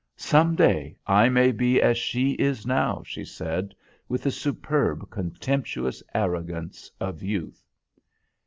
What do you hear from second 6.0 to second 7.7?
arrogance of youth.